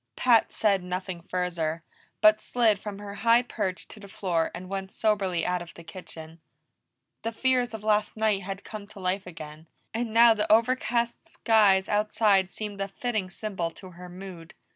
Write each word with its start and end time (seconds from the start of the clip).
Pat 0.15 0.51
said 0.51 0.81
nothing 0.81 1.21
further, 1.21 1.83
but 2.21 2.41
slid 2.41 2.79
from 2.79 2.97
her 2.97 3.13
high 3.21 3.43
perch 3.43 3.87
to 3.87 3.99
the 3.99 4.07
floor 4.07 4.49
and 4.55 4.67
went 4.67 4.91
soberly 4.91 5.45
out 5.45 5.61
of 5.61 5.75
the 5.75 5.83
kitchen. 5.83 6.41
The 7.21 7.31
fears 7.31 7.75
of 7.75 7.83
last 7.83 8.17
night 8.17 8.41
had 8.41 8.63
come 8.63 8.87
to 8.87 8.99
life 8.99 9.27
again, 9.27 9.67
and 9.93 10.11
now 10.11 10.33
the 10.33 10.51
over 10.51 10.75
cast 10.75 11.29
skies 11.29 11.87
outside 11.87 12.49
seemed 12.49 12.81
a 12.81 12.87
fitting 12.87 13.29
symbol 13.29 13.69
to 13.77 13.91
her 13.91 14.09
mood. 14.09 14.55